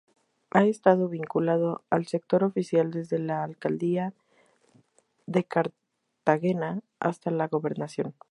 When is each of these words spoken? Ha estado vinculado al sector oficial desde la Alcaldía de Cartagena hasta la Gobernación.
Ha 0.49 0.63
estado 0.63 1.09
vinculado 1.09 1.83
al 1.91 2.07
sector 2.07 2.43
oficial 2.43 2.89
desde 2.89 3.19
la 3.19 3.43
Alcaldía 3.43 4.15
de 5.27 5.43
Cartagena 5.43 6.81
hasta 6.99 7.29
la 7.29 7.47
Gobernación. 7.47 8.15